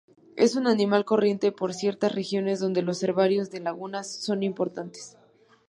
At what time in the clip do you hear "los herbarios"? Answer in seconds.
2.81-3.51